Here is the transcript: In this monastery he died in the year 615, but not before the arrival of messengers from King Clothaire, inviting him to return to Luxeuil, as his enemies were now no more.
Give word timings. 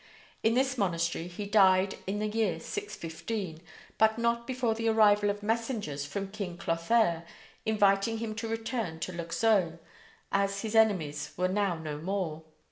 In 0.41 0.55
this 0.55 0.79
monastery 0.79 1.27
he 1.27 1.45
died 1.45 1.99
in 2.07 2.17
the 2.17 2.25
year 2.27 2.59
615, 2.59 3.61
but 3.99 4.17
not 4.17 4.47
before 4.47 4.73
the 4.73 4.87
arrival 4.89 5.29
of 5.29 5.43
messengers 5.43 6.07
from 6.07 6.31
King 6.31 6.57
Clothaire, 6.57 7.23
inviting 7.67 8.17
him 8.17 8.33
to 8.33 8.47
return 8.47 8.99
to 9.01 9.13
Luxeuil, 9.13 9.77
as 10.31 10.61
his 10.63 10.73
enemies 10.73 11.33
were 11.37 11.47
now 11.47 11.75
no 11.75 11.99
more. 11.99 12.41